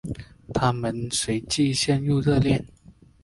[0.51, 2.65] 他们随即陷入热恋。